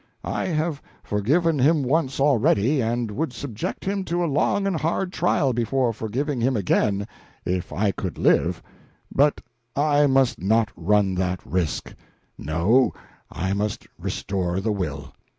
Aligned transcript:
I 0.25 0.45
have 0.45 0.81
forgiven 1.03 1.59
him 1.59 1.83
once 1.83 2.19
already, 2.19 2.81
and 2.81 3.11
would 3.11 3.31
subject 3.33 3.85
him 3.85 4.03
to 4.05 4.23
a 4.23 4.25
long 4.25 4.65
and 4.65 4.75
hard 4.77 5.13
trial 5.13 5.53
before 5.53 5.93
forgiving 5.93 6.41
him 6.41 6.57
again, 6.57 7.07
if 7.45 7.71
I 7.71 7.91
could 7.91 8.17
live; 8.17 8.63
but 9.13 9.41
I 9.75 10.07
must 10.07 10.41
not 10.41 10.69
run 10.75 11.13
that 11.21 11.39
risk. 11.45 11.93
No, 12.35 12.93
I 13.31 13.53
must 13.53 13.85
restore 13.99 14.59
the 14.59 14.71
will. 14.71 15.13